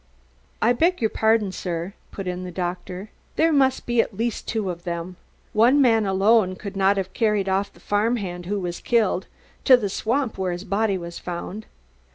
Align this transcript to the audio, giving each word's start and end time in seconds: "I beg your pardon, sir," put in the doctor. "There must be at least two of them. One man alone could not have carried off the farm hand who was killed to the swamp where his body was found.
"I 0.63 0.73
beg 0.73 0.99
your 0.99 1.11
pardon, 1.11 1.51
sir," 1.51 1.93
put 2.09 2.27
in 2.27 2.43
the 2.43 2.49
doctor. 2.51 3.11
"There 3.35 3.53
must 3.53 3.85
be 3.85 4.01
at 4.01 4.17
least 4.17 4.47
two 4.47 4.71
of 4.71 4.83
them. 4.83 5.15
One 5.53 5.79
man 5.79 6.07
alone 6.07 6.55
could 6.55 6.75
not 6.75 6.97
have 6.97 7.13
carried 7.13 7.47
off 7.47 7.71
the 7.71 7.79
farm 7.79 8.15
hand 8.15 8.47
who 8.47 8.59
was 8.59 8.79
killed 8.79 9.27
to 9.65 9.77
the 9.77 9.89
swamp 9.89 10.39
where 10.39 10.53
his 10.53 10.63
body 10.65 10.97
was 10.97 11.19
found. 11.19 11.67